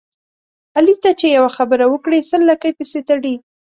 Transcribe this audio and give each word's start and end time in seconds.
علي 0.77 0.95
ته 1.03 1.09
چې 1.19 1.27
یوه 1.37 1.51
خبره 1.57 1.85
وکړې 1.89 2.19
سل 2.29 2.41
لکۍ 2.49 2.71
پسې 2.77 2.99
تړي. 3.09 3.35